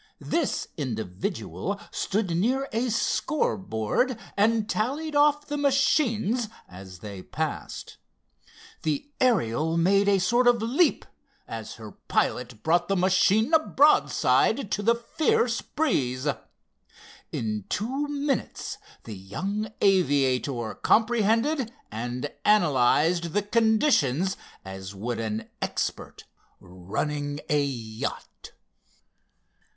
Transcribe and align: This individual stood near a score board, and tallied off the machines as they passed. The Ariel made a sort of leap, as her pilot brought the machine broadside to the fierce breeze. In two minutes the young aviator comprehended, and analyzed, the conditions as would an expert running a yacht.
This 0.19 0.67
individual 0.77 1.79
stood 1.91 2.31
near 2.31 2.67
a 2.73 2.89
score 2.89 3.55
board, 3.55 4.17
and 4.35 4.67
tallied 4.67 5.15
off 5.15 5.45
the 5.45 5.59
machines 5.59 6.49
as 6.67 6.97
they 7.01 7.21
passed. 7.21 7.97
The 8.81 9.11
Ariel 9.21 9.77
made 9.77 10.07
a 10.07 10.17
sort 10.17 10.47
of 10.47 10.59
leap, 10.59 11.05
as 11.47 11.75
her 11.75 11.91
pilot 11.91 12.63
brought 12.63 12.87
the 12.87 12.95
machine 12.97 13.53
broadside 13.75 14.71
to 14.71 14.81
the 14.81 14.95
fierce 14.95 15.61
breeze. 15.61 16.27
In 17.31 17.65
two 17.69 18.07
minutes 18.07 18.79
the 19.03 19.15
young 19.15 19.71
aviator 19.81 20.73
comprehended, 20.81 21.71
and 21.91 22.31
analyzed, 22.43 23.33
the 23.33 23.43
conditions 23.43 24.35
as 24.65 24.95
would 24.95 25.19
an 25.19 25.47
expert 25.61 26.23
running 26.59 27.39
a 27.51 27.61
yacht. 27.63 28.53